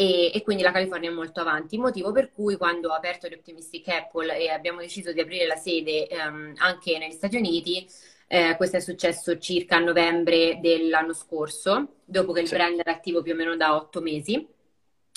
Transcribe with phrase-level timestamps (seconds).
[0.00, 3.34] e, e, quindi la California è molto avanti, motivo per cui quando ho aperto The
[3.34, 7.84] Optimistic Apple e abbiamo deciso di aprire la sede ehm, anche negli Stati Uniti,
[8.28, 12.54] eh, questo è successo circa a novembre dell'anno scorso, dopo che il sì.
[12.54, 14.46] brand era attivo più o meno da otto mesi.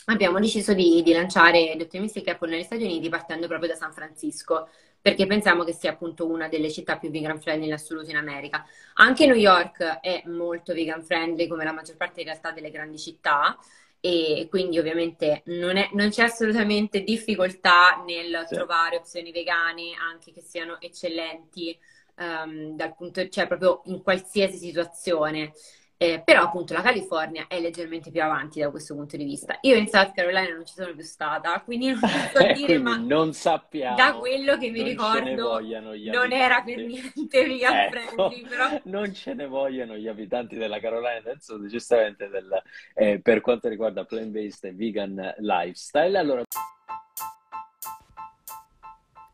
[0.05, 3.93] Abbiamo deciso di, di lanciare The Optimistic Apple negli Stati Uniti partendo proprio da San
[3.93, 4.68] Francisco,
[5.00, 8.66] perché pensiamo che sia appunto una delle città più vegan friendly in assoluto in America.
[8.95, 12.98] Anche New York è molto vegan friendly, come la maggior parte in realtà delle grandi
[12.98, 13.55] città,
[14.02, 18.55] e quindi ovviamente non, è, non c'è assolutamente difficoltà nel sì.
[18.55, 21.78] trovare opzioni vegane anche che siano eccellenti
[22.15, 25.54] um, dal punto, cioè proprio in qualsiasi situazione.
[26.01, 29.59] Eh, però appunto la California è leggermente più avanti da questo punto di vista.
[29.61, 32.97] Io in South Carolina non ci sono più stata, quindi non so eh, dire, ma
[32.97, 33.95] non sappiamo.
[33.95, 38.81] Da quello che mi ricordo non era per niente vegan ecco, friendly, però...
[38.89, 42.50] Non ce ne vogliono gli abitanti della Carolina del Sud, giustamente del,
[42.95, 46.17] eh, per quanto riguarda plant-based e vegan lifestyle.
[46.17, 46.42] Allora...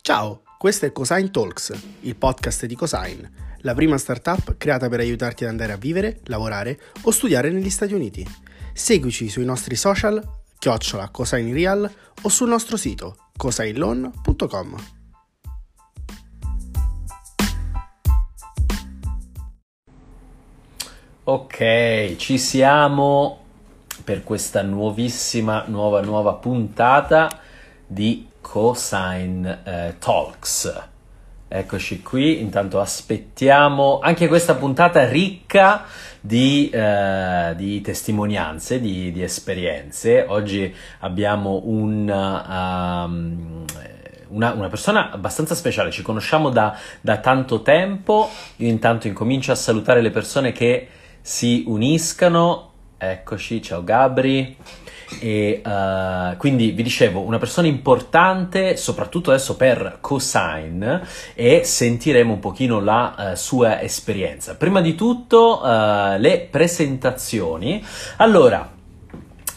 [0.02, 5.44] Ciao, questo è Cosine Talks, il podcast di Cosine la prima startup creata per aiutarti
[5.44, 8.26] ad andare a vivere, lavorare o studiare negli Stati Uniti.
[8.72, 10.24] Seguici sui nostri social,
[10.58, 11.12] chiocciola
[11.52, 14.76] Real o sul nostro sito cosainloan.com.
[21.26, 23.44] Ok, ci siamo
[24.02, 27.42] per questa nuovissima, nuova, nuova puntata
[27.86, 30.96] di Cosine eh, Talks.
[31.50, 35.86] Eccoci qui, intanto aspettiamo anche questa puntata ricca
[36.20, 40.26] di, eh, di testimonianze, di, di, esperienze.
[40.28, 43.66] Oggi abbiamo un, um,
[44.28, 48.30] una, una, persona abbastanza speciale, ci conosciamo da, da tanto tempo.
[48.58, 50.90] Io intanto incomincio a salutare le persone che
[51.22, 52.67] si uniscano.
[53.00, 54.58] Eccoci, ciao Gabri.
[55.22, 61.02] E uh, quindi vi dicevo, una persona importante, soprattutto adesso per Cosine,
[61.36, 64.56] e sentiremo un pochino la uh, sua esperienza.
[64.56, 67.86] Prima di tutto, uh, le presentazioni.
[68.18, 68.77] Allora,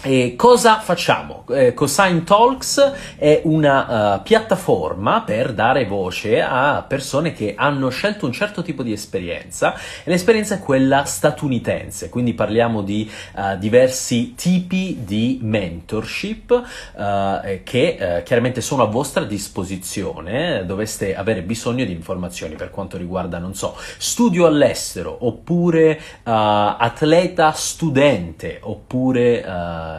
[0.03, 1.45] e cosa facciamo?
[1.51, 8.25] Eh, Cosine Talks è una uh, piattaforma per dare voce a persone che hanno scelto
[8.25, 14.35] un certo tipo di esperienza e l'esperienza è quella statunitense, quindi parliamo di uh, diversi
[14.35, 22.55] tipi di mentorship uh, che chiaramente sono a vostra disposizione, doveste avere bisogno di informazioni
[22.55, 29.45] per quanto riguarda, non so, studio all'estero oppure atleta studente oppure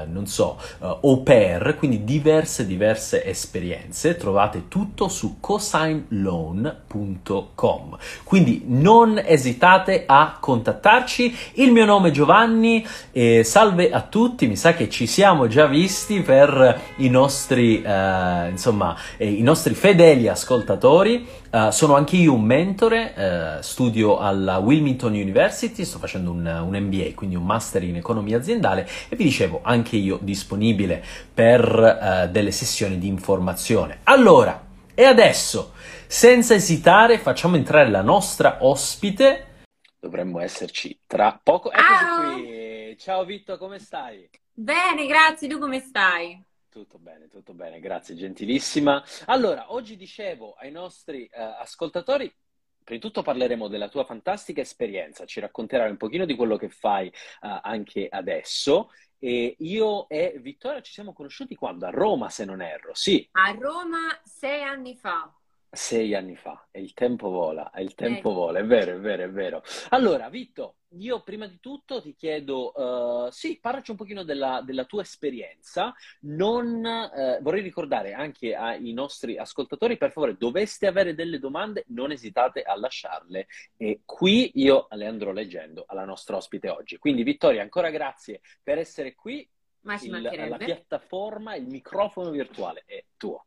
[0.08, 7.98] non so, uh, au pair, quindi diverse diverse esperienze, trovate tutto su cosignloan.com.
[8.24, 11.36] Quindi non esitate a contattarci.
[11.54, 15.68] Il mio nome è Giovanni e salve a tutti, mi sa che ci siamo già
[15.68, 21.40] visti per i nostri, uh, insomma, eh, i nostri fedeli ascoltatori.
[21.52, 26.80] Uh, sono anche io un mentore, uh, studio alla Wilmington University, sto facendo un, un,
[26.80, 31.04] MBA, quindi un master in economia aziendale e vi dicevo anche io disponibile
[31.34, 34.00] per uh, delle sessioni di informazione.
[34.04, 35.74] Allora, e adesso,
[36.08, 39.64] senza esitare, facciamo entrare la nostra ospite.
[40.00, 41.70] Dovremmo esserci tra poco.
[41.70, 42.98] Eccoci qui.
[42.98, 44.30] Ciao Vitto, come stai?
[44.54, 45.50] Bene, grazie.
[45.50, 46.42] Tu come stai?
[46.72, 49.04] Tutto bene, tutto bene, grazie, gentilissima.
[49.26, 52.34] Allora, oggi dicevo ai nostri uh, ascoltatori,
[52.82, 56.70] prima di tutto parleremo della tua fantastica esperienza, ci racconterai un pochino di quello che
[56.70, 58.90] fai uh, anche adesso.
[59.20, 61.88] E io e Vittoria ci siamo conosciuti quando?
[61.88, 63.28] A Roma, se non erro, sì.
[63.32, 65.30] A Roma sei anni fa.
[65.74, 68.34] Sei anni fa, e il tempo vola, e il tempo eh.
[68.34, 69.64] vola, è vero, è vero, è vero.
[69.92, 74.84] Allora, Vitto, io prima di tutto ti chiedo, uh, sì, parlaci un pochino della, della
[74.84, 75.94] tua esperienza.
[76.24, 82.12] Non, uh, vorrei ricordare anche ai nostri ascoltatori, per favore, doveste avere delle domande, non
[82.12, 83.48] esitate a lasciarle.
[83.78, 86.98] E qui io le andrò leggendo alla nostra ospite oggi.
[86.98, 89.50] Quindi, Vittoria, ancora grazie per essere qui.
[89.84, 93.46] Ma ci il, la piattaforma, il microfono virtuale è tuo.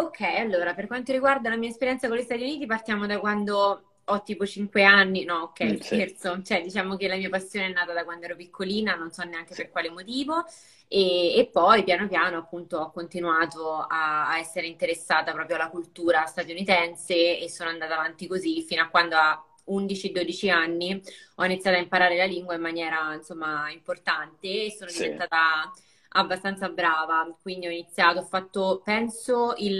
[0.00, 3.82] Ok, allora, per quanto riguarda la mia esperienza con gli Stati Uniti, partiamo da quando
[4.04, 6.44] ho tipo 5 anni, no, ok, mm, scherzo, sì.
[6.44, 9.54] cioè diciamo che la mia passione è nata da quando ero piccolina, non so neanche
[9.54, 9.62] sì.
[9.62, 10.44] per quale motivo,
[10.86, 16.26] e, e, poi piano piano appunto ho continuato a, a, essere interessata proprio alla cultura
[16.26, 21.02] statunitense e sono andata avanti così fino a quando a 11-12 anni
[21.34, 25.02] ho iniziato a imparare la lingua in maniera insomma importante e sono sì.
[25.02, 25.72] diventata
[26.10, 29.78] abbastanza brava, quindi ho iniziato, ho fatto, penso, il,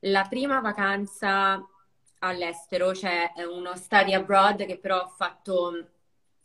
[0.00, 1.66] la prima vacanza
[2.20, 5.88] all'estero, cioè uno study abroad che però ho fatto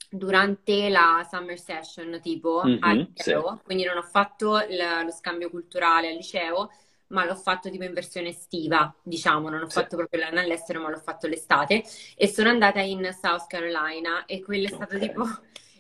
[0.10, 5.12] durante la summer session, tipo Mhm, al sì, liceo, quindi non ho fatto l- lo
[5.12, 6.72] scambio culturale al liceo,
[7.08, 10.82] ma l'ho fatto tipo in versione estiva, diciamo, non ho sì, fatto proprio l'anno all'estero,
[10.82, 11.84] ma l'ho fatto l'estate.
[12.16, 15.24] E sono andata in South Carolina e quello è stato ok, tipo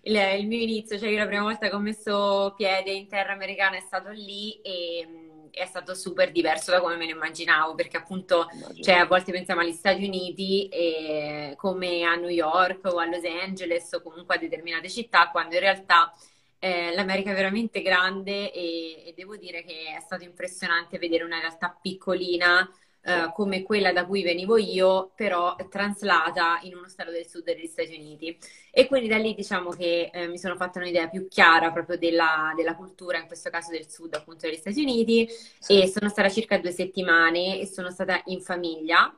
[0.10, 3.34] il, il mio inizio, cioè io la prima volta che ho messo piede in terra
[3.34, 7.76] americana è stato lì e mh, è stato super diverso da come me lo immaginavo,
[7.76, 8.48] perché appunto
[8.82, 13.24] cioè, a volte pensiamo agli Stati Uniti e come a New York o a Los
[13.24, 16.12] Angeles o comunque a determinate città, quando in realtà
[16.60, 21.40] eh, l'America è veramente grande e, e devo dire che è stato impressionante vedere una
[21.40, 22.70] realtà piccolina
[23.02, 27.66] eh, come quella da cui venivo io, però traslata in uno stato del sud degli
[27.68, 28.38] Stati Uniti.
[28.72, 32.54] E quindi da lì diciamo che eh, mi sono fatta un'idea più chiara proprio della,
[32.56, 35.28] della cultura, in questo caso del sud appunto degli Stati Uniti,
[35.60, 39.14] sì, e sono stata circa due settimane e sono stata in famiglia.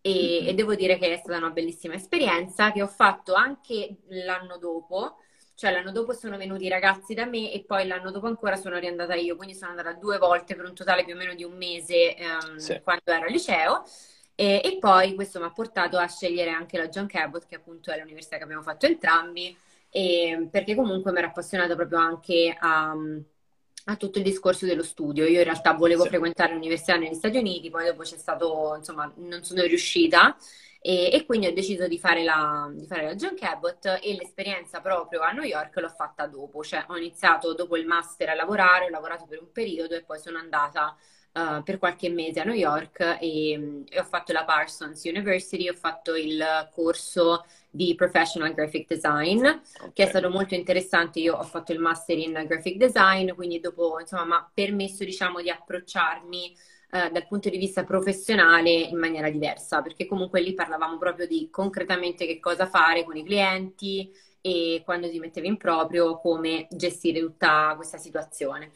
[0.00, 3.96] E, e mhm, devo dire che è stata una bellissima esperienza che ho fatto anche
[4.08, 5.16] l'anno dopo,
[5.54, 8.78] cioè l'anno dopo sono venuti i ragazzi da me e poi l'anno dopo ancora sono
[8.78, 11.56] riandata io, quindi sono andata due volte per un totale più o meno di un
[11.56, 12.16] mese
[12.56, 13.84] sì, ehm, quando ero al liceo.
[14.36, 17.90] E, e poi questo mi ha portato a scegliere anche la John Cabot, che appunto
[17.92, 19.56] è l'università che abbiamo fatto entrambi,
[19.90, 22.94] e- perché comunque mi ero appassionata proprio anche a,
[23.86, 25.24] a tutto il discorso dello studio.
[25.26, 29.10] Io in realtà volevo sì, frequentare l'università negli Stati Uniti, poi dopo c'è stato, insomma,
[29.16, 30.36] non sono riuscita.
[30.86, 34.82] E, e quindi ho deciso di fare la, di fare la John Cabot e l'esperienza
[34.82, 38.84] proprio a New York l'ho fatta dopo, cioè ho iniziato dopo il master a lavorare,
[38.84, 40.94] ho lavorato per un periodo e poi sono andata
[41.32, 45.74] eh, per qualche mese a New York e, e ho fatto la Parsons University, ho
[45.74, 51.18] fatto il corso di Professional Graphic Design, ok, che è stato molto interessante.
[51.20, 55.40] Io ho fatto il master in Graphic Design, quindi dopo, insomma, mi ha permesso, diciamo,
[55.40, 56.54] di approcciarmi
[56.94, 61.48] eh, dal punto di vista professionale in maniera diversa, perché comunque lì parlavamo proprio di
[61.50, 67.18] concretamente che cosa fare con i clienti e quando si metteva in proprio come gestire
[67.18, 68.70] tutta questa situazione.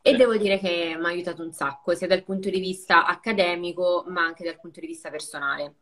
[0.00, 4.04] E devo dire che mi ha aiutato un sacco, sia dal punto di vista accademico,
[4.08, 5.74] ma anche dal punto di vista personale.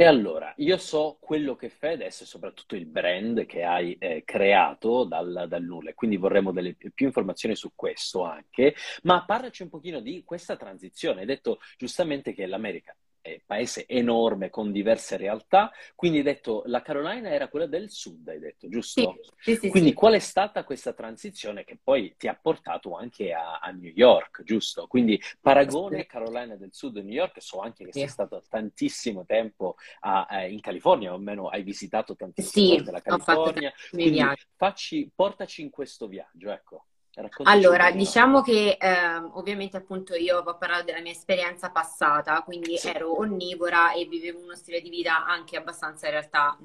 [0.00, 4.22] E allora, io so quello che fai adesso e soprattutto il brand che hai eh,
[4.24, 9.68] creato dal, dal nulla, quindi vorremmo delle più informazioni su questo anche, ma parlaci un
[9.68, 11.20] pochino di questa transizione.
[11.20, 16.82] Hai detto giustamente che l'America è paese enorme con diverse realtà, quindi hai detto la
[16.82, 19.20] Carolina era quella del sud, hai detto, giusto?
[19.40, 19.94] sì, sì, Quindi sì.
[19.94, 24.42] qual è stata questa transizione che poi ti ha portato anche a, a New York,
[24.42, 24.86] giusto?
[24.86, 29.76] Quindi paragone Carolina del Sud e New York, so anche che sei stato tantissimo tempo
[30.00, 35.10] a- eh, in California, o almeno hai visitato tantissime Sì, volte la California, quindi facci,
[35.14, 40.84] portaci in questo viaggio, ecco, raccontaci Allora, diciamo che ehm, ovviamente appunto io ho parlato
[40.84, 45.56] della mia esperienza passata, quindi Sì, ero onnivora e vivevo uno stile di vita anche
[45.56, 46.56] abbastanza in realtà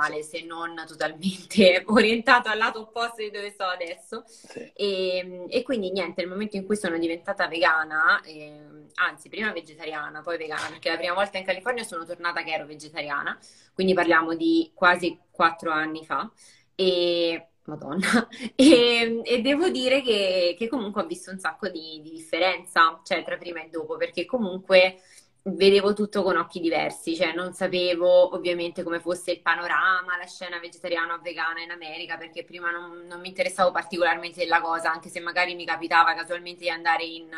[0.00, 4.24] sì, normale, se non totalmente orientato al lato opposto di dove sto adesso.
[4.42, 9.52] sì, E, e quindi niente, nel momento in cui sono diventata vegana, ehm, anzi prima
[9.52, 13.36] vegetariana, poi vegana, perché la prima volta in California sono tornata che ero vegetariana,
[13.74, 16.30] quindi parliamo di quasi quattro anni fa.
[16.74, 22.10] E Madonna, e, e devo dire che, che comunque ho visto un sacco di, di
[22.10, 25.00] differenza, cioè tra prima e dopo, perché comunque
[25.42, 30.58] vedevo tutto con occhi diversi, cioè non sapevo ovviamente come fosse il panorama, la scena
[30.58, 35.08] vegetariana o vegana in America, perché prima non, non mi interessavo particolarmente della cosa, anche
[35.08, 37.30] se magari mi capitava casualmente di andare in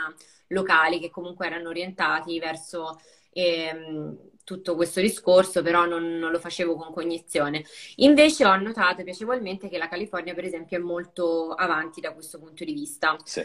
[0.49, 2.99] locali che comunque erano orientati verso
[3.31, 7.65] ehm, tutto questo discorso, però non, non lo facevo con cognizione.
[7.97, 12.65] Invece ho notato piacevolmente che la California, per esempio, è molto avanti da questo punto
[12.65, 13.23] di vista.
[13.25, 13.43] sì.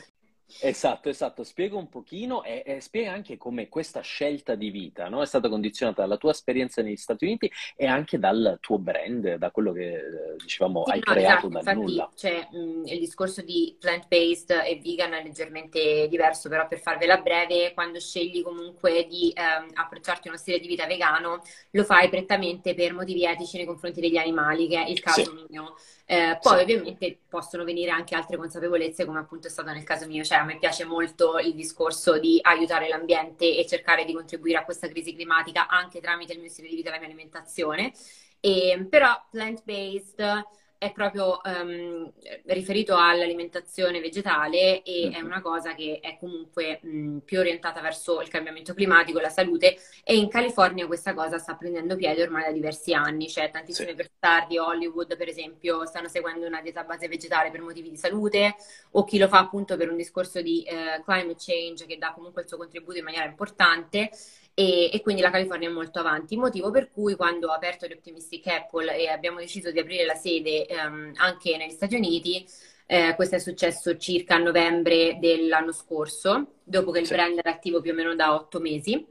[0.60, 1.44] Esatto, esatto.
[1.44, 5.50] Spiega un pochino e, e spiega anche come questa scelta di vita, no, è stata
[5.50, 9.96] condizionata dalla tua esperienza negli Stati Uniti e anche dal tuo brand, da quello che,
[9.98, 12.12] eh, dicevamo, Sì, hai no, creato esatto, dal infatti nulla.
[12.16, 17.74] c'è mh, il discorso di plant-based e vegan è leggermente diverso, però per farvela breve,
[17.74, 22.74] quando scegli comunque di ehm, approcciarti a uno stile di vita vegano, lo fai prettamente
[22.74, 25.76] per motivi etici nei confronti degli animali, che è il Sì, caso mio.
[26.06, 30.08] Eh, sì, poi ovviamente possono venire anche altre consapevolezze, come appunto è stato nel caso
[30.08, 34.58] mio, cioè a me piace molto il discorso di aiutare l'ambiente e cercare di contribuire
[34.60, 37.92] a questa crisi climatica anche tramite il mio stile di vita e la mia alimentazione.
[38.40, 40.46] E, però plant-based
[40.78, 42.12] è proprio ehm,
[42.46, 48.22] riferito all'alimentazione vegetale e è mhm, una cosa che è comunque mh, più orientata verso
[48.22, 52.52] il cambiamento climatico, la salute e in California questa cosa sta prendendo piede ormai da
[52.52, 54.16] diversi anni, cioè sì, tantissime persone
[54.48, 58.56] di Hollywood per esempio stanno seguendo una dieta a base vegetale per motivi di salute
[58.92, 62.42] o chi lo fa appunto per un discorso di eh, climate change che dà comunque
[62.42, 64.10] il suo contributo in maniera importante
[64.60, 67.94] e, e, quindi la California è molto avanti, motivo per cui quando ho aperto The
[67.94, 72.44] Optimistic Apple e abbiamo deciso di aprire la sede ehm, anche negli Stati Uniti,
[72.88, 77.14] eh, questo è successo circa a novembre dell'anno scorso, dopo che il sì.
[77.14, 79.06] brand era attivo più o meno da otto mesi.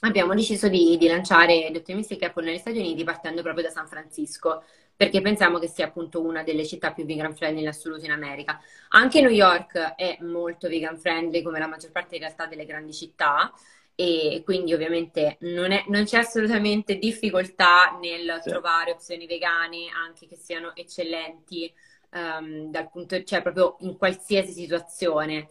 [0.00, 3.86] Abbiamo deciso di, di lanciare The Optimistic Apple negli Stati Uniti partendo proprio da San
[3.88, 4.62] Francisco,
[4.94, 8.60] perché pensiamo che sia appunto una delle città più vegan friendly in assoluto in America.
[8.90, 12.92] Anche New York è molto vegan friendly, come la maggior parte in realtà delle grandi
[12.92, 13.50] città,
[13.98, 18.50] e quindi ovviamente non, è, non c'è assolutamente difficoltà nel sì.
[18.50, 21.72] trovare opzioni vegane anche che siano eccellenti
[22.10, 25.46] um, dal punto, cioè proprio in qualsiasi situazione.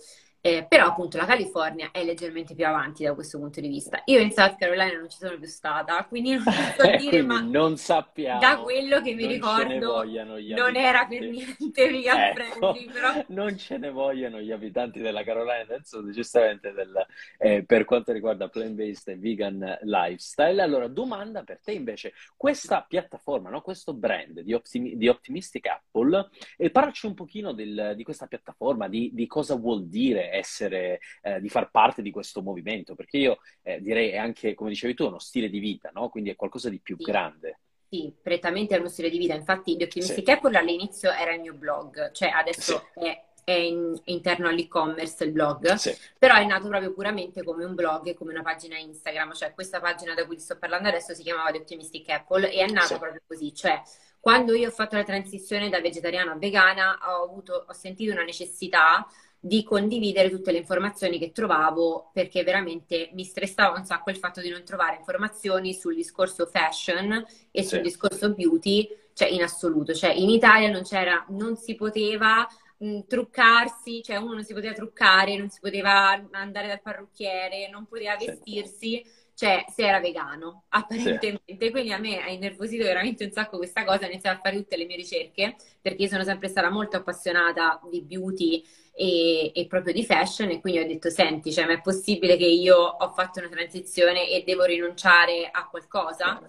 [0.46, 4.04] Eh, però appunto la California è leggermente più avanti da questo punto di vista.
[4.06, 7.42] Io in South Carolina non ci sono più stata, quindi non so eh, dire, ma
[7.42, 8.40] non sappiamo.
[8.40, 13.26] Da quello che mi ricordo non era per niente vegan ecco, friendly, però...
[13.34, 16.94] Non ce ne vogliono gli abitanti della Carolina del Sud, giustamente del,
[17.40, 20.62] eh, per quanto riguarda plant-based e vegan lifestyle.
[20.62, 23.62] Allora, domanda per te invece, questa piattaforma, no?
[23.62, 28.88] questo brand di, Optimi- di Optimistic Apple, e parlaci un pochino del, di questa piattaforma,
[28.88, 33.38] di, di cosa vuol dire essere, eh, di far parte di questo movimento, perché io
[33.64, 36.10] eh, direi è anche, come dicevi tu, uno stile di vita, no?
[36.10, 37.04] Quindi è qualcosa di più sì.
[37.04, 37.60] grande.
[37.90, 39.34] Sì, prettamente è uno stile di vita.
[39.34, 40.32] Infatti, The Optimistic sì.
[40.32, 43.06] Apple all'inizio era il mio blog, cioè adesso sì.
[43.06, 45.96] è, è in, interno all'e-commerce il blog, sì.
[46.18, 49.80] però è nato proprio puramente come un blog e come una pagina Instagram, cioè questa
[49.80, 53.22] pagina da cui sto parlando adesso si chiamava The Optimistic Apple e è nata proprio
[53.26, 53.82] così, cioè
[54.20, 58.24] quando io ho fatto la transizione da vegetariana a vegana ho, avuto, ho sentito una
[58.24, 59.08] necessità
[59.46, 64.42] di condividere tutte le informazioni che trovavo perché veramente mi stressava un sacco il fatto
[64.42, 70.10] di non trovare informazioni sul discorso fashion e sul discorso beauty, cioè in assoluto, cioè
[70.10, 72.48] in Italia non c'era, non si poteva
[72.78, 77.86] mh, truccarsi, cioè uno non si poteva truccare, non si poteva andare dal parrucchiere, non
[77.86, 79.04] poteva vestirsi.
[79.04, 81.58] Sì cioè se era vegano, apparentemente.
[81.60, 81.70] Sì.
[81.70, 84.78] Quindi a me ha innervosito veramente un sacco questa cosa, ho iniziato a fare tutte
[84.78, 88.64] le mie ricerche, perché io sono sempre stata molto appassionata di beauty
[88.96, 92.46] e, e proprio di fashion, e quindi ho detto, senti, cioè, ma è possibile che
[92.46, 96.42] io ho fatto una transizione e devo rinunciare a qualcosa?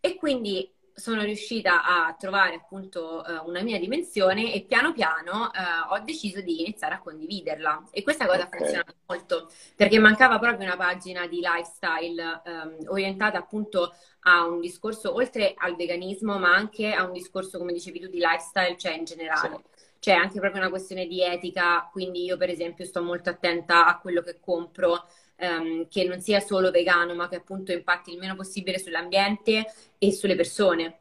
[0.00, 0.70] E quindi
[1.00, 6.40] sono riuscita a trovare appunto eh, una mia dimensione e piano piano eh, ho deciso
[6.42, 8.46] di iniziare a condividerla e questa cosa okay.
[8.46, 14.60] ha funzionato molto perché mancava proprio una pagina di lifestyle ehm, orientata appunto a un
[14.60, 18.92] discorso oltre al veganismo ma anche a un discorso come dicevi tu di lifestyle cioè
[18.92, 19.79] in generale sì.
[20.00, 23.98] C'è anche proprio una questione di etica, quindi io per esempio sto molto attenta a
[24.00, 28.34] quello che compro, ehm, che non sia solo vegano, ma che appunto impatti il meno
[28.34, 29.66] possibile sull'ambiente
[29.98, 31.00] e sulle persone.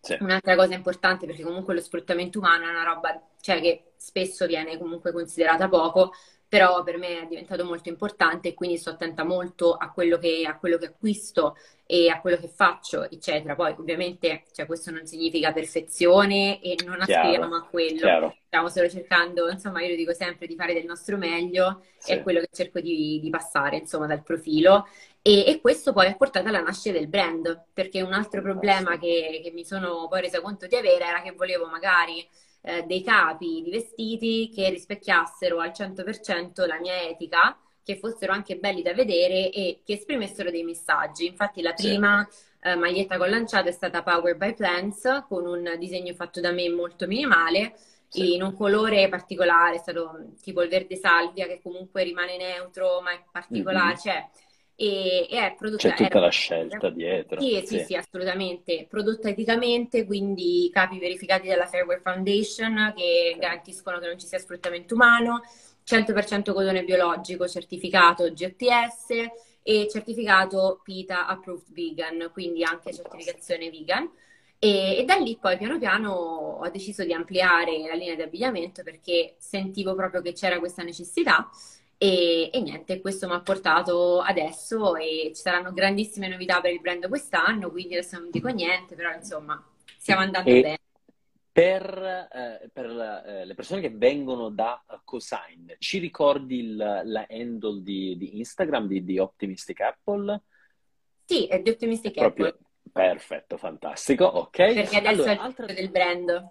[0.00, 0.16] Sì.
[0.20, 4.78] Un'altra cosa importante, perché comunque lo sfruttamento umano è una roba cioè, che spesso viene
[4.78, 6.12] comunque considerata poco,
[6.56, 10.44] però per me è diventato molto importante e quindi sto attenta molto a quello che,
[10.46, 13.54] a quello che acquisto e a quello che faccio, eccetera.
[13.54, 18.00] Poi ovviamente cioè, questo non significa perfezione e non aspiriamo a quello.
[18.00, 18.36] Chiaro.
[18.46, 22.12] Stiamo solo cercando, insomma, io lo dico sempre, di fare del nostro meglio, sì.
[22.12, 24.88] è quello che cerco di, di passare, insomma, dal profilo.
[25.20, 29.40] E, e, questo poi ha portato alla nascita del brand, perché un altro problema che,
[29.42, 32.26] che mi sono poi resa conto di avere era che volevo magari
[32.66, 38.56] eh, dei capi di vestiti che rispecchiassero al 100% la mia etica, che fossero anche
[38.56, 41.26] belli da vedere e che esprimessero dei messaggi.
[41.26, 42.68] Infatti la prima sì.
[42.68, 46.50] eh, maglietta che ho lanciato è stata Power by Plants, con un disegno fatto da
[46.50, 47.74] me molto minimale,
[48.14, 53.12] in un colore particolare, è stato tipo il verde salvia, che comunque rimane neutro, ma
[53.12, 53.96] è particolare, mm-hmm.
[53.96, 54.28] cioè
[54.78, 55.88] e, e è prodotta...
[55.88, 57.40] C'è tutta la scelta dietro.
[57.40, 58.86] Sì, sì, sì, sì, assolutamente.
[58.88, 64.94] Prodotta eticamente, quindi capi verificati dalla Fairwear Foundation che garantiscono che non ci sia sfruttamento
[64.94, 65.40] umano,
[65.84, 69.06] 100% cotone biologico certificato GOTS
[69.62, 74.10] e certificato PITA Approved Vegan, quindi anche certificazione vegan.
[74.58, 78.82] E, e, da lì poi piano piano ho deciso di ampliare la linea di abbigliamento
[78.82, 81.48] perché sentivo proprio che c'era questa necessità
[81.98, 86.80] e, e, niente, questo mi ha portato adesso e ci saranno grandissime novità per il
[86.80, 89.62] brand quest'anno, quindi adesso non dico niente, però insomma
[89.96, 90.78] stiamo andando e bene.
[91.50, 92.86] Per, eh, per
[93.26, 98.86] eh, le persone che vengono da Cosign, ci ricordi il, la handle di, di Instagram
[98.86, 100.42] di, di, Optimistic Apple?
[101.24, 102.58] Sì, è di Optimistic è Apple.
[102.92, 104.56] Perfetto, fantastico, ok.
[104.56, 105.66] Perché adesso allora, è il altra...
[105.66, 106.50] del brand.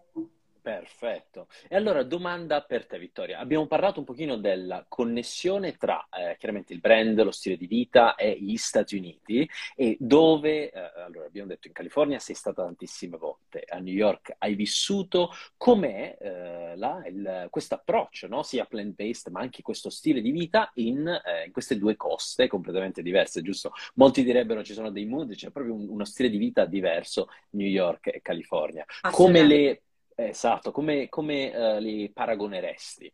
[0.66, 1.48] Perfetto.
[1.68, 3.38] E allora domanda per te, Vittoria.
[3.38, 8.16] Abbiamo parlato un pochino della connessione tra eh, chiaramente il brand, lo stile di vita
[8.16, 13.16] e gli Stati Uniti e dove, eh, allora abbiamo detto in California sei stata tantissime
[13.18, 18.42] volte, a New York hai vissuto, com'è eh, questo approccio, no?
[18.42, 23.04] sia plant-based ma anche questo stile di vita in, eh, in, queste due coste completamente
[23.04, 23.72] diverse, giusto?
[23.96, 27.68] Molti direbbero ci sono dei mood, c'è proprio un, uno stile di vita diverso New
[27.68, 28.84] York e California.
[29.12, 29.82] Come le
[30.16, 33.14] Esatto, come, come uh, li paragoneresti?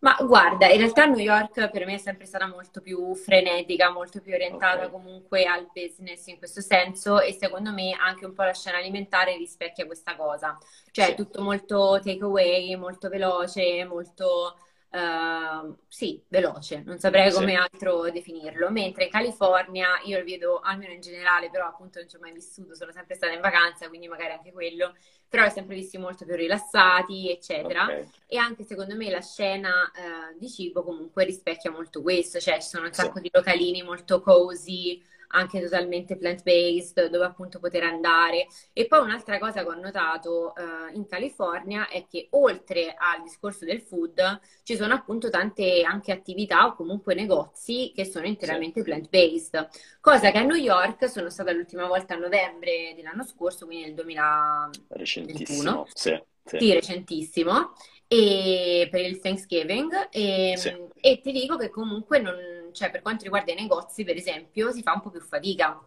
[0.00, 4.20] Ma guarda, in realtà New York per me è sempre stata molto più frenetica, molto
[4.20, 4.90] più orientata okay.
[4.90, 9.36] comunque al business in questo senso e secondo me anche un po' la scena alimentare
[9.36, 10.56] rispecchia questa cosa.
[10.92, 11.14] Cioè sì.
[11.16, 14.56] tutto molto takeaway, molto veloce, molto
[14.90, 17.56] Uh, sì, veloce, non saprei come sì.
[17.56, 18.70] altro definirlo.
[18.70, 22.32] Mentre in California io lo vedo, almeno in generale, però appunto non ci ho mai
[22.32, 24.94] vissuto, sono sempre stata in vacanza, quindi magari anche quello,
[25.28, 27.84] però li ho sempre visti molto più rilassati, eccetera.
[27.84, 28.08] Okay.
[28.26, 32.68] E anche secondo me la scena uh, di cibo comunque rispecchia molto questo, cioè ci
[32.68, 33.22] sono un sacco sì.
[33.22, 38.46] di localini molto cozy, anche totalmente plant-based, dove appunto poter andare.
[38.72, 43.64] E poi un'altra cosa che ho notato uh, in California è che oltre al discorso
[43.64, 48.86] del food ci sono appunto tante anche attività o comunque negozi che sono interamente sì.
[48.86, 49.68] plant-based,
[50.00, 53.94] cosa che a New York sono stata l'ultima volta a novembre dell'anno scorso, quindi nel
[53.94, 54.72] 2021.
[54.88, 56.22] Recentissimo, sì.
[56.44, 56.58] Sì.
[56.58, 57.72] sì, recentissimo,
[58.06, 60.08] e per il Thanksgiving.
[60.10, 60.74] E, sì.
[60.94, 62.34] e ti dico che comunque non,
[62.72, 65.80] cioè, per quanto riguarda i negozi, per esempio, si fa un po' più fatica.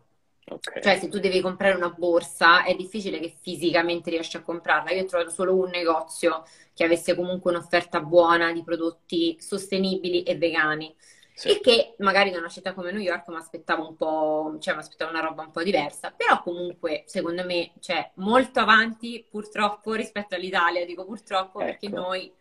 [0.44, 0.82] Okay.
[0.82, 4.92] Cioè, se tu devi comprare una borsa, è difficile che fisicamente riesci a comprarla.
[4.92, 10.36] Io ho trovato solo un negozio che avesse comunque un'offerta buona di prodotti sostenibili e
[10.38, 10.94] vegani.
[11.34, 11.52] Sì.
[11.52, 14.82] Il che magari da una città come New York mi aspettavo un po', cioè mi
[14.82, 20.36] aspettavo una roba un po' diversa, però comunque secondo me cioè, molto avanti purtroppo rispetto
[20.36, 21.70] all'Italia, dico purtroppo ecco.
[21.70, 22.32] perché noi,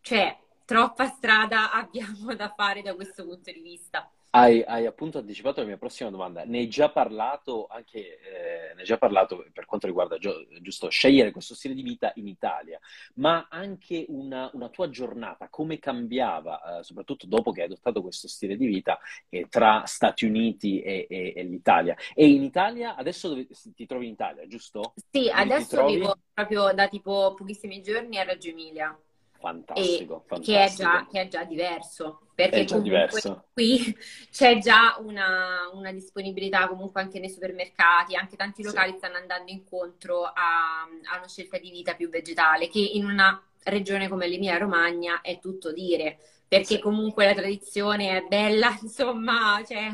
[0.00, 4.10] cioè troppa strada abbiamo da fare da questo punto di vista.
[4.34, 6.44] Hai, hai, appunto anticipato la mia prossima domanda.
[6.46, 11.30] Ne hai già parlato anche eh, ne hai già parlato per quanto riguarda giusto scegliere
[11.32, 12.80] questo stile di vita in Italia,
[13.16, 18.26] ma anche una, una tua giornata, come cambiava, eh, soprattutto dopo che hai adottato questo
[18.26, 21.94] stile di vita eh, tra Stati Uniti e, e, e, l'Italia.
[22.14, 24.94] E in Italia adesso dove, ti trovi in Italia, giusto?
[25.10, 28.98] Sì, dove adesso vivo proprio da tipo pochissimi giorni a Reggio Emilia.
[29.42, 30.56] Fantastico, fantastico.
[30.56, 33.46] Che, è già, che, è già, diverso, perché diverso.
[33.52, 33.92] qui
[34.30, 38.98] c'è già una, una, disponibilità comunque anche nei supermercati, anche tanti locali sì.
[38.98, 44.08] stanno andando incontro a, a, una scelta di vita più vegetale, che in una regione
[44.08, 46.78] come l'Emilia Romagna è tutto dire, perché sì.
[46.78, 49.90] comunque la tradizione è bella, insomma, cioè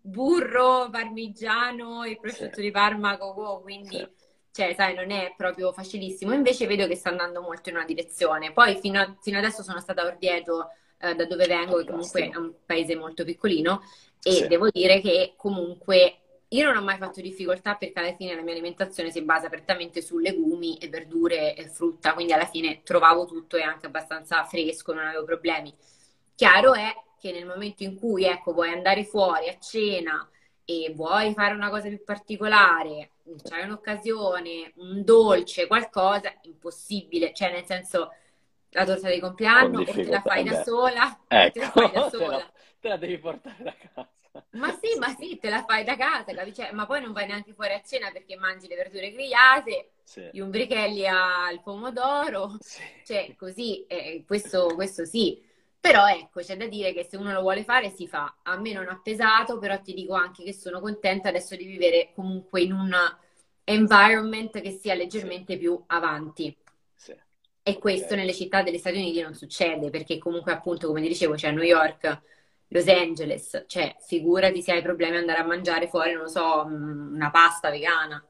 [0.00, 2.62] burro, parmigiano e prosciutto sì.
[2.62, 3.16] di Parma,
[3.62, 4.26] quindi
[4.58, 6.34] cioè, sai, non è proprio facilissimo.
[6.34, 8.52] Invece vedo che sta andando molto in una direzione.
[8.52, 12.28] Poi fino, a, fino adesso sono stata a Orvieto, eh, da dove vengo, che comunque
[12.28, 13.82] è un paese molto piccolino,
[14.20, 14.46] e sì.
[14.48, 16.18] devo dire che comunque
[16.48, 20.02] io non ho mai fatto difficoltà perché alla fine la mia alimentazione si basa prettamente
[20.02, 24.92] su legumi e verdure e frutta, quindi alla fine trovavo tutto e anche abbastanza fresco,
[24.92, 25.72] non avevo problemi.
[26.34, 30.28] Chiaro è che nel momento in cui, ecco, vuoi andare fuori a cena
[30.64, 33.12] e vuoi fare una cosa più particolare,
[33.42, 38.12] c'hai un'occasione, un dolce, qualcosa, impossibile, cioè nel senso
[38.70, 42.10] la torta di compleanno o te la fai da sola, ecco, te la fai da
[42.10, 42.36] sola.
[42.80, 44.08] Te la, te la devi portare da casa.
[44.50, 47.26] Ma sì, sì, ma sì, te la fai da casa, cioè, ma poi non vai
[47.26, 50.28] neanche fuori a cena perché mangi le verdure grigliate, sì.
[50.30, 52.82] gli umbrichelli al pomodoro, sì.
[53.04, 55.44] cioè così, eh, questo, questo sì.
[55.80, 58.38] Però ecco, c'è da dire che se uno lo vuole fare si fa.
[58.42, 62.12] A me non ha pesato, però ti dico anche che sono contenta adesso di vivere
[62.14, 62.94] comunque in un
[63.64, 65.58] environment che sia leggermente sì.
[65.58, 66.56] più avanti.
[66.94, 67.14] Sì.
[67.62, 68.18] E questo okay.
[68.18, 71.62] nelle città degli Stati Uniti non succede, perché comunque appunto, come ti dicevo, c'è New
[71.62, 72.22] York,
[72.68, 76.66] Los Angeles, cioè figurati se hai problemi ad andare a mangiare fuori, non lo so,
[76.66, 78.22] mm, una pasta vegana.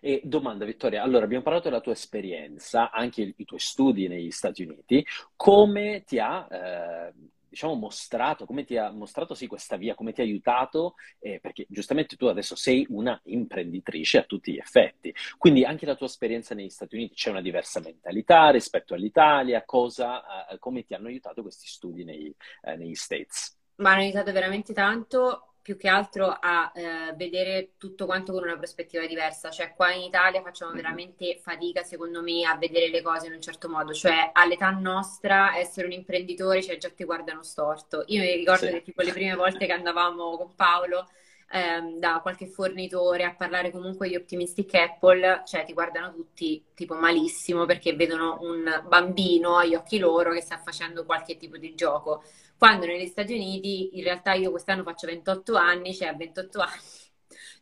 [0.00, 4.62] E domanda Vittoria, allora abbiamo parlato della tua esperienza, anche i, tuoi studi negli Stati
[4.62, 5.04] Uniti,
[5.36, 7.12] come ti ha, eh,
[7.48, 11.66] diciamo, mostrato, come ti ha mostrato sì questa via, come ti ha aiutato, eh, perché
[11.68, 16.54] giustamente tu adesso sei una imprenditrice a tutti gli effetti, quindi anche la tua esperienza
[16.54, 21.42] negli Stati Uniti c'è una diversa mentalità rispetto all'Italia, cosa, eh, come ti hanno aiutato
[21.42, 23.56] questi studi nei, eh, negli States?
[23.76, 28.58] Mi hanno aiutato veramente tanto più che altro a eh, vedere tutto quanto con una
[28.58, 29.48] prospettiva diversa.
[29.48, 30.82] Cioè, qua in Italia facciamo mm-hmm.
[30.82, 33.94] veramente fatica, secondo me, a vedere le cose in un certo modo.
[33.94, 38.04] Cioè, all'età nostra, essere un imprenditore, cioè già ti guardano storto.
[38.08, 38.72] Io mi ricordo sì.
[38.72, 41.08] che tipo le prime volte che andavamo con Paolo
[41.50, 46.94] ehm, da qualche fornitore a parlare comunque di Optimistic Apple, cioè ti guardano tutti tipo
[46.94, 52.22] malissimo perché vedono un bambino agli occhi loro che sta facendo qualche tipo di gioco.
[52.56, 56.80] Quando negli Stati Uniti, in realtà io quest'anno faccio 28 anni, cioè a 28 anni,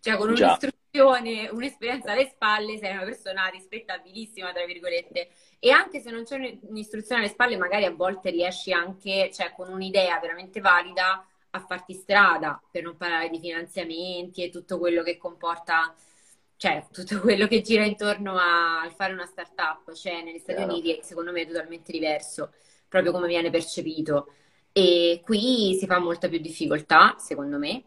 [0.00, 5.30] cioè con un'istruzione, un'esperienza alle spalle, sei una persona rispettabilissima, tra virgolette.
[5.58, 9.70] E anche se non c'è un'istruzione alle spalle, magari a volte riesci anche, cioè con
[9.70, 15.16] un'idea veramente valida, a farti strada, per non parlare di finanziamenti e tutto quello che
[15.18, 15.94] comporta,
[16.56, 20.72] cioè tutto quello che gira intorno a, al fare una startup, cioè negli Stati Chiaro.
[20.72, 22.52] Uniti secondo me è totalmente diverso,
[22.88, 24.32] proprio come viene percepito.
[24.72, 27.84] E qui si fa molta più difficoltà, secondo me.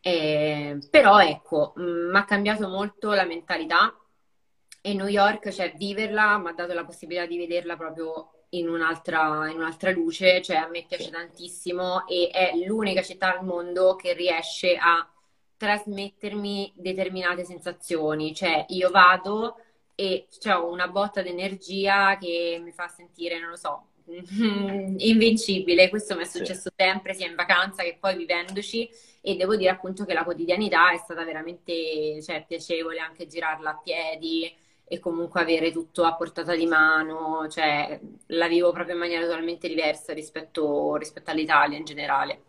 [0.00, 3.94] Eh, però ecco, mi ha cambiato molto la mentalità.
[4.82, 9.48] E New York, cioè viverla, mi ha dato la possibilità di vederla proprio in un'altra,
[9.48, 14.12] in un'altra luce, cioè a me piace tantissimo e è l'unica città al mondo che
[14.14, 15.06] riesce a
[15.56, 19.56] trasmettermi determinate sensazioni, cioè io vado
[19.94, 25.88] e ho una botta d'energia che mi fa sentire, non lo so, invincibile.
[25.88, 26.74] Questo mi è successo sì.
[26.76, 28.88] sempre, sia in vacanza che poi vivendoci
[29.20, 33.80] e devo dire appunto che la quotidianità è stata veramente cioè, piacevole anche girarla a
[33.82, 34.52] piedi
[34.84, 39.68] e comunque avere tutto a portata di mano, cioè la vivo proprio in maniera totalmente
[39.68, 42.42] diversa rispetto, rispetto all'Italia in generale.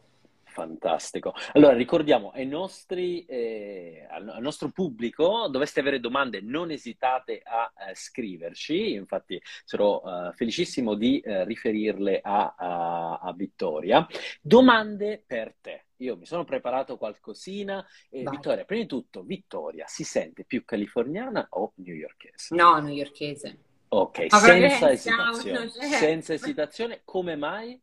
[0.52, 1.34] Fantastico.
[1.54, 7.96] Allora, ricordiamo ai nostri, eh, al, nostro pubblico, doveste avere domande, non esitate a eh,
[7.96, 8.92] scriverci.
[8.92, 14.06] Infatti, sarò eh, felicissimo di eh, riferirle a, a, a, Vittoria.
[14.42, 15.86] Domande per te.
[15.98, 17.86] Io mi sono preparato qualcosina.
[18.10, 22.54] Vittoria, prima di tutto, Vittoria si sente più californiana o newyorkese?
[22.56, 23.58] No, newyorkese.
[23.88, 25.70] Ok, senza esitazione.
[25.70, 27.80] Senza esitazione, come mai?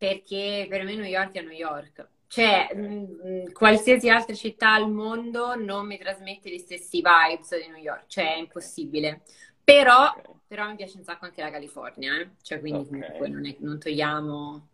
[0.00, 2.08] Perché per me New York è New York.
[2.26, 7.68] Cioè, mh, mm, qualsiasi altra città al mondo non mi trasmette gli stessi vibes di
[7.68, 9.20] New York, cioè è impossibile.
[9.62, 10.22] Però, okay.
[10.46, 12.30] però mi piace un sacco anche la California, eh?
[12.40, 12.98] cioè quindi okay.
[12.98, 14.68] comunque non, è, non togliamo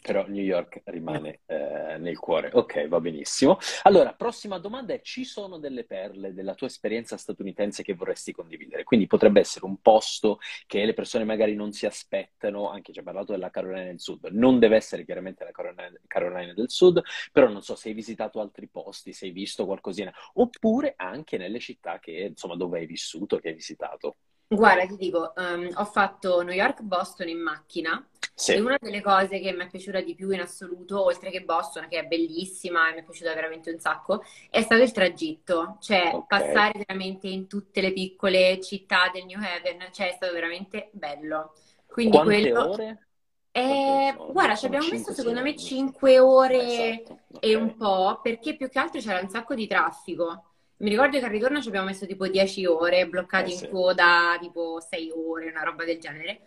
[0.00, 2.50] però New York rimane eh, nel cuore.
[2.52, 3.58] Ok, va benissimo.
[3.82, 8.84] Allora, prossima domanda è: ci sono delle perle della tua esperienza statunitense che vorresti condividere?
[8.84, 13.04] Quindi potrebbe essere un posto che le persone magari non si aspettano, anche ci hai
[13.04, 17.48] parlato della Carolina del Sud, non deve essere chiaramente la Carolina, Carolina del Sud, però
[17.48, 21.98] non so se hai visitato altri posti, se hai visto qualcosina, oppure anche nelle città
[21.98, 24.16] che, insomma, dove hai vissuto, che hai visitato.
[24.50, 28.02] Guarda, ti dico, um, ho fatto New York-Boston in macchina
[28.34, 28.54] sì.
[28.54, 31.86] e una delle cose che mi è piaciuta di più in assoluto, oltre che Boston,
[31.86, 36.12] che è bellissima e mi è piaciuta veramente un sacco, è stato il tragitto, cioè
[36.14, 36.24] okay.
[36.26, 41.52] passare veramente in tutte le piccole città del New Haven, cioè è stato veramente bello.
[41.86, 42.70] Quindi Quante quello...
[42.70, 43.02] ore?
[43.50, 47.18] Eh, guarda, ci abbiamo messo secondo me 5 ore esatto.
[47.32, 47.50] okay.
[47.50, 50.47] e un po', perché più che altro c'era un sacco di traffico.
[50.78, 53.64] Mi ricordo che al ritorno ci abbiamo messo tipo 10 ore, bloccati eh sì.
[53.64, 56.40] in coda tipo 6 ore, una roba del genere.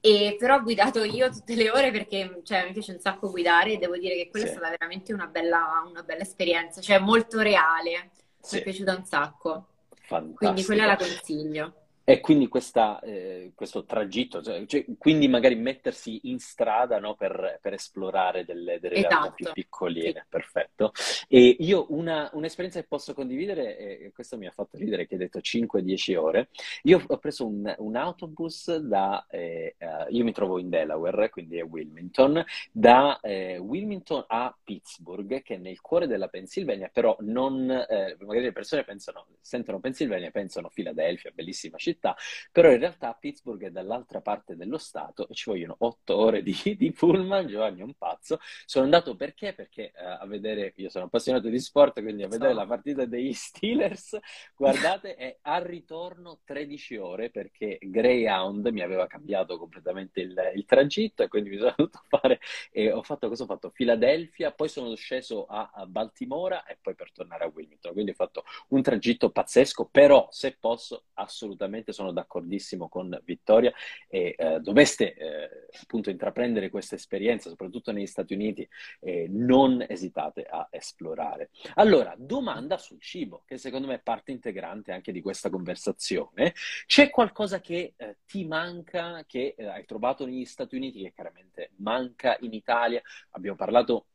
[0.00, 3.72] E però ho guidato io tutte le ore perché cioè, mi piace un sacco guidare
[3.72, 4.52] e devo dire che quella sì.
[4.52, 8.10] è stata veramente una bella, una bella esperienza, cioè molto reale.
[8.40, 8.56] Sì.
[8.56, 9.66] Mi è piaciuta un sacco.
[10.02, 10.36] Fantastico.
[10.36, 11.74] Quindi quella la consiglio.
[12.08, 17.58] E quindi questa, eh, questo tragitto, cioè, cioè, quindi magari mettersi in strada no, per,
[17.60, 19.14] per, esplorare delle, delle esatto.
[19.14, 20.26] realtà più piccoline, sì.
[20.26, 20.92] perfetto.
[21.28, 25.20] E io una, un'esperienza che posso condividere, e questo mi ha fatto ridere che hai
[25.20, 26.48] detto 5-10 ore,
[26.84, 31.58] io ho preso un, un autobus da, eh, uh, io mi trovo in Delaware, quindi
[31.58, 32.42] è Wilmington,
[32.72, 38.46] da eh, Wilmington a Pittsburgh, che è nel cuore della Pennsylvania, però non, eh, magari
[38.46, 42.16] le persone pensano, sentono Pennsylvania, pensano Filadelfia, bellissima città, città,
[42.52, 46.54] però in realtà Pittsburgh è dall'altra parte dello Stato e ci vogliono otto ore di,
[46.78, 48.38] di pullman, Giovanni è un pazzo.
[48.64, 49.52] Sono andato perché?
[49.52, 53.32] Perché uh, a vedere, io sono appassionato di sport, quindi a vedere la partita degli
[53.32, 54.18] Steelers,
[54.54, 61.22] guardate, è al ritorno 13 ore perché Greyhound mi aveva cambiato completamente il, il tragitto
[61.22, 63.70] e quindi mi sono dovuto fare, e ho fatto cosa ho fatto?
[63.70, 68.14] Filadelfia, poi sono sceso a, a Baltimora e poi per tornare a Wilmington, quindi ho
[68.14, 73.72] fatto un tragitto pazzesco, però se posso assolutamente assolutamente sono d'accordissimo con Vittoria
[74.08, 78.68] e eh, doveste eh, appunto intraprendere questa esperienza, soprattutto negli Stati Uniti,
[79.00, 81.50] eh, non esitate a esplorare.
[81.74, 86.54] Allora, domanda sul cibo, che secondo me è parte integrante anche di questa conversazione.
[86.86, 91.70] C'è qualcosa che eh, ti manca, che eh, hai trovato negli Stati Uniti, che chiaramente
[91.76, 93.02] manca in Italia?
[93.30, 94.06] Abbiamo parlato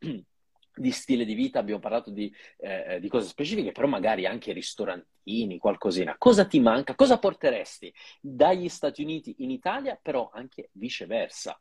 [0.75, 5.57] di stile di vita, abbiamo parlato di, eh, di, cose specifiche, però magari anche ristorantini,
[5.57, 6.15] qualcosina.
[6.17, 6.95] Cosa ti manca?
[6.95, 11.59] Cosa porteresti dagli Stati Uniti in Italia, però anche viceversa?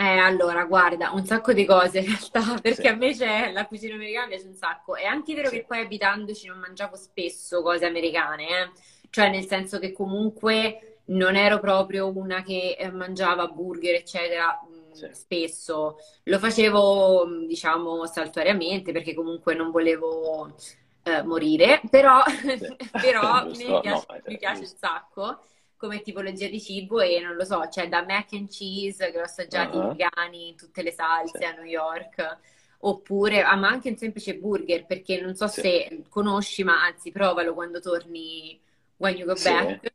[0.00, 3.66] Eh, allora, guarda, un sacco di cose in realtà, perché Sì, a me c'è la
[3.66, 4.94] cucina americana piace un sacco.
[4.94, 5.56] È anche vero sì.
[5.56, 8.70] che poi abitandoci non mangiavo spesso cose americane, eh.
[9.10, 14.60] Cioè nel senso che comunque non ero proprio una che eh, mangiava burger, eccetera,
[15.00, 15.96] Sì, spesso.
[16.24, 20.54] Lo facevo, diciamo, saltuariamente perché comunque non volevo
[21.02, 22.22] eh, morire, però,
[22.56, 22.66] sì.
[22.98, 23.82] però mi Giusto?
[23.84, 25.44] No, piace, mi piace un sacco
[25.76, 29.22] come tipologia di cibo e non lo so, c'è da mac and cheese che ho
[29.22, 30.90] assaggiato Ah, vegani in tutte le
[31.22, 32.38] Sì, salse a New York,
[32.80, 37.10] oppure ah, ma anche un semplice burger, perché non so sì, se conosci, ma anzi
[37.12, 38.60] provalo quando torni
[38.96, 39.40] when you go sì.
[39.40, 39.92] back.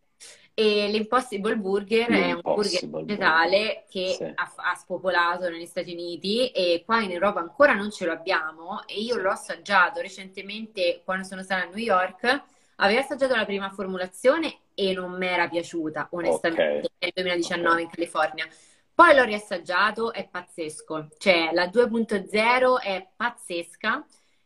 [0.56, 5.92] E l'Impossible Burger è un burger L'Impossible vegetale che Sì, ha, ha spopolato negli Stati
[5.94, 11.02] Uniti e qua in Europa ancora non ce lo abbiamo e io l'ho assaggiato recentemente
[11.04, 12.44] quando sono stata a New York.
[12.78, 17.14] Avevo assaggiato la prima formulazione e non mi era piaciuta, onestamente, nel ok.
[17.14, 18.48] 2019 in California.
[18.94, 21.10] Poi l'ho riassaggiato, è pazzesco.
[21.18, 24.06] Cioè, la 2.0 è pazzesca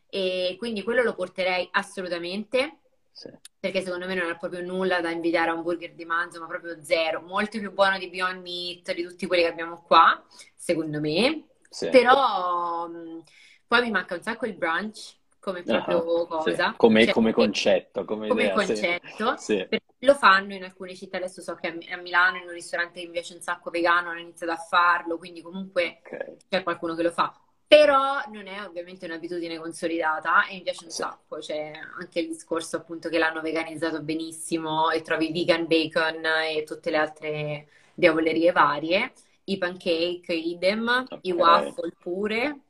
[0.10, 2.80] e quindi quello lo porterei assolutamente
[3.18, 6.40] Sì, perché secondo me non ha proprio nulla da invidiare a un burger di manzo,
[6.40, 7.22] ma proprio zero.
[7.22, 10.24] Molto più buono di Beyond Meat, di tutti quelli che abbiamo qua,
[10.56, 11.48] secondo me.
[11.70, 11.88] sì.
[11.90, 13.24] Però mh,
[13.68, 16.52] poi mi manca un sacco il brunch come Ah, proprio sì.
[16.52, 18.74] cosa, Come, cioè come concetto, come come idea, sì.
[18.80, 19.36] concetto.
[19.36, 19.68] Sì,
[20.02, 23.00] Lo fanno in alcune città, adesso so che a Mi- a Milano in un ristorante
[23.00, 26.14] che mi piace un sacco vegano hanno iniziato a farlo, quindi comunque ok.
[26.48, 27.34] c'è qualcuno che lo fa.
[27.68, 31.38] Però non è ovviamente un'abitudine consolidata e mi piace un sacco.
[31.40, 36.90] C'è anche il discorso appunto che l'hanno veganizzato benissimo e trovi vegan bacon e tutte
[36.92, 39.12] le altre diavolerie varie.
[39.46, 41.34] I pancake, idem, i ok.
[41.34, 42.62] waffle pure.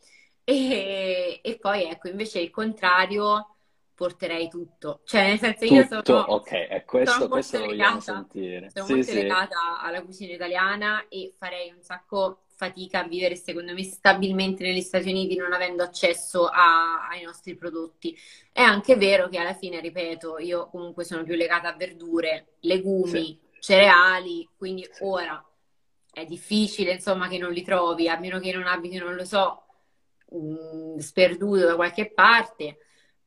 [0.44, 3.56] E, e poi ecco, invece il contrario,
[3.94, 5.02] porterei tutto.
[5.04, 8.26] Cioè, nel senso, io Tutto, sono, ok, è sono questo, questo molto lo vogliamo legata,
[8.68, 13.36] sono Sì, molto sì, legata alla cucina italiana e farei un sacco fatica a vivere,
[13.38, 18.18] secondo me, stabilmente negli Stati Uniti non avendo accesso a- ai nostri prodotti.
[18.52, 22.56] È anche vero che alla fine, ripeto, io comunque sono più legata a verdure,
[23.04, 25.04] sì, legumi, cereali, quindi sì.
[25.04, 25.42] ora
[26.12, 29.66] è difficile, insomma, che non li trovi, a meno che non abiti, non lo so,
[30.32, 32.80] mh, sperduto da qualche parte.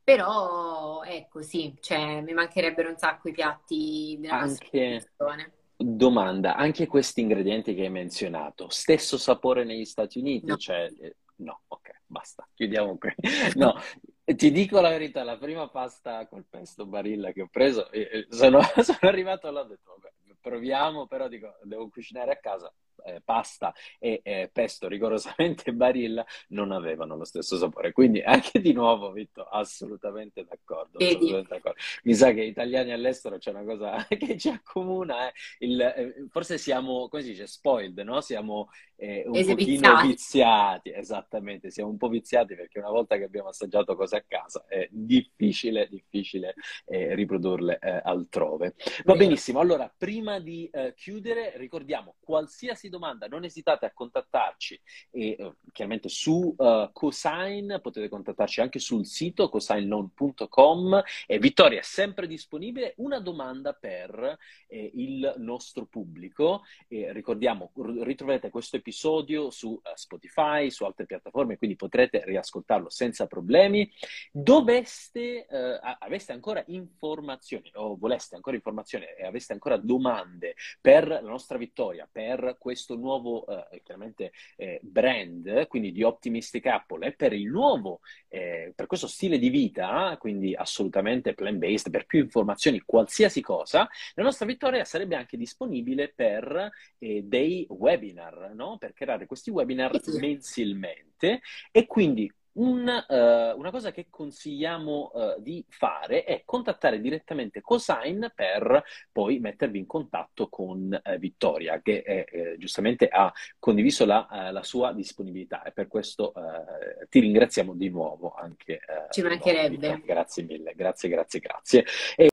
[0.03, 5.53] Però ecco, sì, cioè, mi mancherebbero un sacco i piatti della nostra Anche tradizione.
[5.83, 10.45] Domanda, anche questi ingredienti che hai menzionato, stesso sapore negli Stati Uniti?
[10.47, 10.57] No.
[10.57, 13.13] Cioè, eh, no, ok, basta, chiudiamo qui.
[13.55, 13.75] No,
[14.23, 18.27] ti dico la verità, la prima pasta col pesto Barilla che ho preso, eh, eh,
[18.29, 22.73] sono, sono arrivato là e ho detto, vabbè, proviamo, però dico, devo cucinare a casa.
[23.05, 27.91] Eh, pasta e eh, pesto rigorosamente Barilla non avevano lo stesso sapore.
[27.91, 31.79] Quindi anche di nuovo, Vitto, assolutamente d'accordo, assolutamente d'accordo.
[32.03, 35.33] Mi sa che italiani all'estero c'è una cosa che ci accomuna, eh.
[35.59, 38.21] Il- eh, forse siamo, come si dice, spoiled, no?
[38.21, 40.07] Siamo eh, un pochino Esibiziati.
[40.07, 44.65] viziati, esattamente, siamo un po' viziati perché una volta che abbiamo assaggiato cose a casa
[44.67, 46.53] è difficile, difficile
[46.85, 48.75] eh, riprodurle altrove.
[49.05, 55.53] Va benissimo, allora prima di chiudere ricordiamo qualsiasi domanda, non esitate a contattarci e eh,
[55.71, 62.93] chiaramente su eh, Cosign potete contattarci anche sul sito cosignloan.com e Vittoria è sempre disponibile.
[62.97, 66.63] Una domanda per eh, il nostro pubblico.
[66.87, 73.27] E ricordiamo, ritroverete questo episodio su eh, Spotify, su altre piattaforme, quindi potrete riascoltarlo senza
[73.27, 73.91] problemi.
[74.31, 81.07] Doveste, eh, a- aveste ancora informazioni o voleste ancora informazioni e aveste ancora domande per
[81.07, 87.11] la nostra vittoria, per questo nuovo, eh, chiaramente, eh, brand, quindi di Optimistic Apple e
[87.13, 92.81] per il nuovo, eh, per questo stile di vita, quindi assolutamente plant-based, per più informazioni,
[92.85, 98.77] qualsiasi cosa, la nostra vittoria sarebbe anche disponibile per eh, dei webinar, no?
[98.77, 105.63] Per creare questi webinar mensilmente e quindi un, eh, una cosa che consigliamo eh, di
[105.69, 112.25] fare è contattare direttamente Cosign per poi mettervi in contatto con eh, Vittoria, che eh,
[112.29, 117.73] eh, giustamente ha condiviso la, eh, la sua disponibilità e per questo eh, ti ringraziamo
[117.73, 119.69] di nuovo anche Ci nuovo, mancherebbe.
[119.69, 120.01] Vittoria.
[120.05, 121.85] Grazie mille, grazie, grazie, grazie.
[122.15, 122.30] E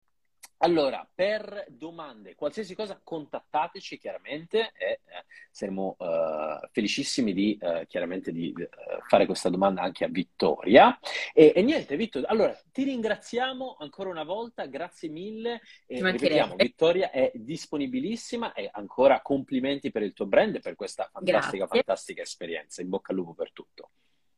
[0.59, 8.33] allora, per domande, qualsiasi cosa, contattateci chiaramente e eh, saremo eh, felicissimi di eh, chiaramente
[8.33, 8.69] di eh,
[9.07, 10.99] fare questa domanda anche a Vittoria.
[11.33, 15.61] E, e niente, Vittoria, allora ti ringraziamo ancora una volta, grazie mille.
[15.87, 16.57] E ripetiamo.
[16.57, 21.83] Vittoria è disponibilissima e ancora complimenti per il tuo brand e per questa fantastica, Grazie.
[21.83, 22.83] fantastica esperienza.
[22.83, 23.91] In bocca al lupo per tutto.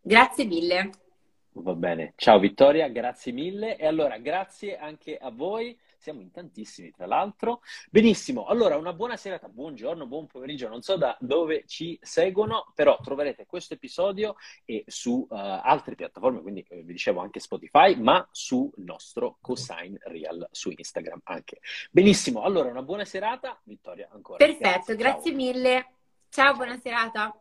[0.03, 0.91] Grazie mille.
[1.53, 3.77] Va bene, ciao Vittoria, grazie mille.
[3.77, 5.77] E allora, grazie anche a voi.
[6.01, 7.61] Siamo in tantissimi, tra l'altro.
[7.91, 12.99] Benissimo, allora una buona serata, buongiorno, buon pomeriggio, non so da dove ci seguono, però
[13.03, 18.27] troverete questo episodio e su uh, altre piattaforme, quindi eh, vi dicevo anche Spotify, ma
[18.33, 21.61] sul nostro Cosine Real su Instagram anche.
[21.91, 24.39] Benissimo, allora una buona serata, Vittoria ancora.
[24.39, 25.87] Perfetto, grazie, grazie mille.
[26.31, 27.39] Ciao, buona serata.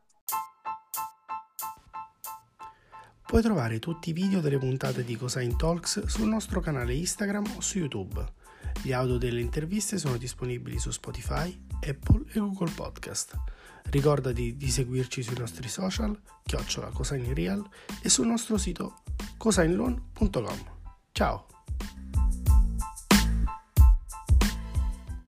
[3.25, 7.61] Puoi trovare tutti i video delle puntate di Cosine Talks sul nostro canale Instagram o
[7.61, 8.37] su YouTube.
[8.81, 13.35] Gli audio delle interviste sono disponibili su Spotify, Apple e Google Podcast.
[13.83, 17.67] Ricordati di seguirci sui nostri social, chiocciola Cosine Real
[18.01, 19.03] e sul nostro sito
[19.37, 20.77] cosineloan.com.
[21.11, 21.58] Ciao!